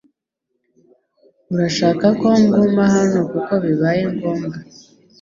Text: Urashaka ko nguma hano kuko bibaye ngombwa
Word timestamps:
Urashaka 1.53 2.05
ko 2.19 2.29
nguma 2.43 2.83
hano 2.95 3.19
kuko 3.31 3.51
bibaye 3.63 4.01
ngombwa 4.15 4.57